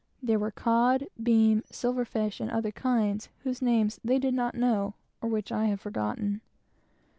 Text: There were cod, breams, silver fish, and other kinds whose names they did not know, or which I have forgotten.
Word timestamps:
There 0.23 0.39
were 0.39 0.49
cod, 0.49 1.05
breams, 1.15 1.61
silver 1.69 2.05
fish, 2.05 2.39
and 2.39 2.49
other 2.49 2.71
kinds 2.71 3.29
whose 3.43 3.61
names 3.61 3.99
they 4.03 4.17
did 4.17 4.33
not 4.33 4.55
know, 4.55 4.95
or 5.21 5.29
which 5.29 5.51
I 5.51 5.65
have 5.65 5.79
forgotten. 5.81 6.41